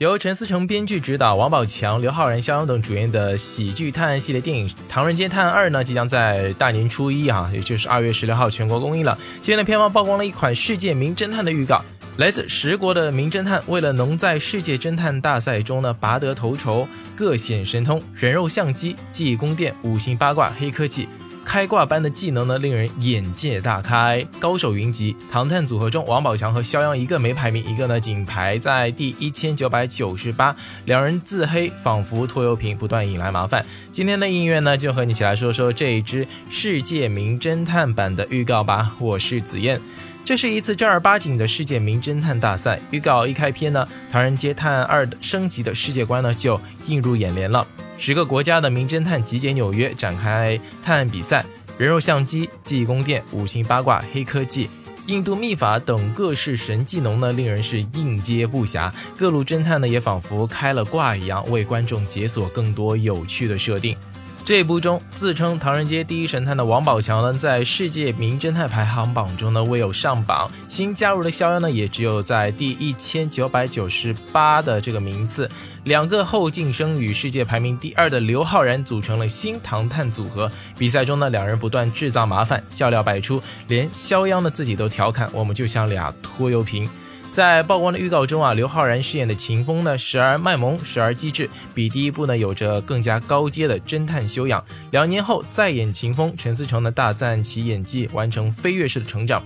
[0.00, 9.18] 由陈思诚编剧执导，王宝强、刘昊然、肖央等主演的喜剧探案系列电影《唐人街探案二》呢，即将在大年初一啊，也就是二月十六号全国公映了。
[9.42, 11.84] 今天的片方曝光了一款世界名侦探的预告，
[12.16, 21.06] 来自十国的名侦探为了能在世界侦探大赛中呢拔得头筹，各显神通，人肉相机、记忆宫殿、五行八卦、黑科技。
[21.44, 25.16] 开挂般的技能呢，令人眼界大开，高手云集。
[25.32, 30.54] 唐探组合中，王宝强和肖央一个没排名，一个呢仅排在第一千九百九十八，
[30.84, 33.66] 两人自黑，仿佛拖油瓶，不断引来麻烦。
[33.90, 38.94] 今天的音乐呢，就和你一起来说说这一支世界名侦探版的预告吧。
[39.00, 39.80] 我是紫燕。
[40.22, 42.78] 这是一次正儿八经的世界名侦探大赛。
[42.92, 47.66] 预告一开篇呢，《唐人街探案二》的升级的世界观呢就映入眼帘了。
[48.00, 51.44] 十个国家的名侦探集结纽约，展开探案比赛。
[51.76, 54.70] 人肉相机、记忆宫殿、五行八卦、黑科技、
[55.04, 58.90] 印度秘法等各式神技能呢，令人是应接不暇。
[59.18, 63.94] 各路侦探呢，也仿佛开了挂一样，为观众解锁更多有趣的设定。
[64.42, 70.50] 这一部中，自称唐人街第一神探的王宝强呢，在世界名侦探排行榜中呢未有上榜。
[70.68, 75.48] 新加入的肖央呢，也只有在第一千九百九十八的这个名次。
[75.84, 80.50] 两个后进生与世界排名第二的刘昊然组成了新唐探组合。
[80.76, 86.88] 比赛中呢，两人不断制造麻烦，笑料百出，连肖央呢自己都调侃：“我们就像俩拖油瓶。”
[87.30, 94.62] 在曝光的预告中啊，刘昊然饰演的秦风呢，时而卖萌，时而机智，比第一部呢有着更加高阶的侦探修养。
[94.90, 99.42] 两年后再演秦风，陈思诚呢大赞其演技完成飞跃式的成长。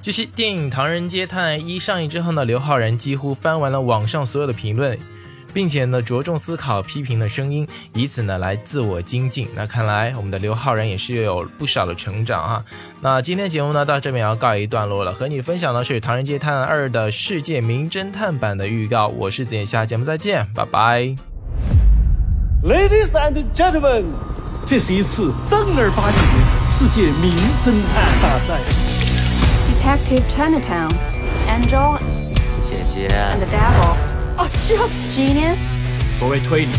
[0.00, 4.98] 据悉，电影《唐人街探案一》上映之后呢，刘昊然几乎翻完了网上所有的评论。
[5.56, 9.48] 并且呢，着重思考批评的声音，以此呢来自我精进。
[9.56, 12.62] 那看来我们的刘昊然也是有不少的成长啊。
[13.00, 19.06] 那今天节目呢到这边要告一段落了，和你分享的是《唐人街探案二》的世界名侦探版的预告。
[19.08, 21.16] 我是子言，下节目再见，拜拜。
[22.62, 24.04] Ladies and gentlemen，
[24.66, 27.32] 这是一次正儿八经的世界名
[27.64, 28.60] 侦探大赛。
[29.64, 31.96] Detective Chinatown，Angel，
[32.62, 33.46] 姐姐，and the
[34.36, 34.36] devil。
[34.36, 34.48] 啊
[35.10, 35.56] ，Genius。
[36.18, 36.72] 所谓推理，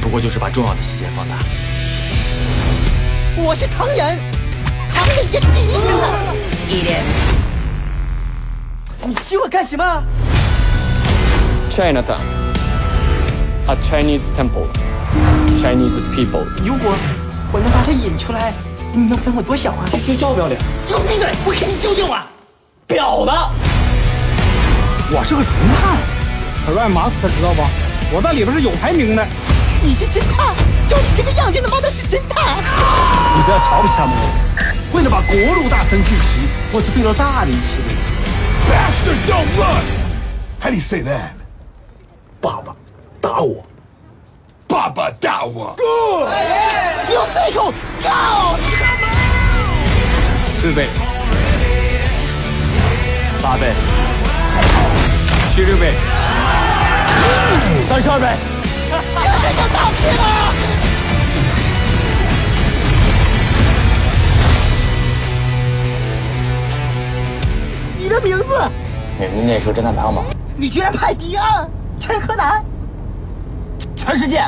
[0.00, 1.38] 不过就是把重要的细节放大。
[3.36, 4.18] 我是唐人，
[4.92, 6.10] 唐人街第一神探。
[6.68, 7.04] Idiot。
[9.02, 10.04] 你请我干什么
[11.70, 16.44] ？Chinatown，a Chinese temple，Chinese people。
[16.64, 16.94] 如果
[17.52, 18.52] 我能把他引出来，
[18.92, 19.88] 你能分我多少啊？
[19.90, 20.60] 这要不要脸？
[20.86, 21.28] 给我闭嘴！
[21.46, 22.16] 我给你究竟我。
[22.88, 23.30] 婊子。
[25.12, 25.46] 我是个侦
[25.82, 25.98] 探
[26.64, 27.62] ，Crime Master 知道不？
[28.14, 29.26] 我在里边是有排名的。
[29.82, 30.54] 你是侦探？
[30.86, 32.58] 就你这个样子，他妈的是侦探？
[33.36, 34.14] 你不要瞧不起他们。
[34.92, 37.90] 为了把国路大神聚齐，我是费了大力气的。
[38.70, 39.82] Bastard, don't run!
[40.60, 41.32] How do you say that?
[42.40, 42.72] 爸爸
[43.20, 43.66] 打我，
[44.68, 45.74] 爸爸打我。
[45.76, 46.30] Good，
[47.12, 48.56] 有这口，Go！
[50.60, 50.88] 四倍，
[53.42, 53.74] 八倍。
[55.60, 55.92] 七十倍，
[57.82, 58.34] 三十二倍，
[58.88, 58.96] 就
[59.42, 60.22] 这个道气吗？
[67.98, 68.72] 你的名字？
[69.18, 70.24] 你你那时候侦探排行榜，
[70.56, 72.64] 你居然排第二，全河南，
[73.94, 74.42] 全世界。